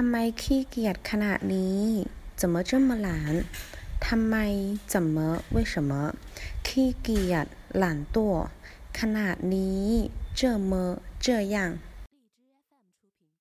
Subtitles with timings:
[0.00, 1.82] ทำไมขี้เกียจขนาดนี้
[2.40, 3.08] 怎么这么懒
[4.06, 4.36] ทำไม
[4.92, 5.16] 怎么
[5.54, 5.92] 为什么
[6.66, 7.46] ขี้เกียจ
[7.82, 8.16] 懒惰
[8.98, 9.86] ขนาดนี้
[10.38, 10.72] 这么
[11.24, 11.56] 这样